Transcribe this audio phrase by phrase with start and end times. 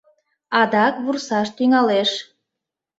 [0.59, 2.11] Адак вурсаш тӱҥалеш...